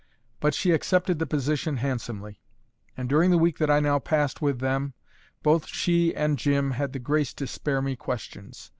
[0.39, 2.41] But she accepted the position handsomely;
[2.97, 4.95] and during the week that I now passed with them,
[5.43, 8.69] both she and Jim had the grace to spare me questions.